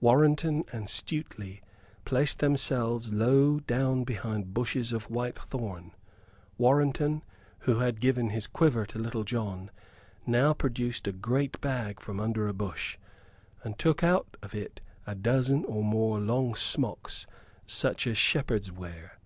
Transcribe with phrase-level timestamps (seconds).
[0.00, 1.60] Warrenton and Stuteley
[2.04, 5.90] placed themselves low down behind bushes of white thorn.
[6.56, 7.24] Warrenton,
[7.66, 9.72] who had given his quiver to Little John,
[10.24, 12.96] now produced a great bag from under a bush;
[13.64, 17.26] and took out of it a dozen or more long smocks
[17.66, 19.18] such as shepherds wear.